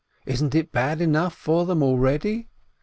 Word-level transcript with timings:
Isn't 0.25 0.55
it 0.55 0.71
bad 0.71 0.99
enough 0.99 1.35
for 1.35 1.67
them 1.67 1.83
already? 1.83 2.49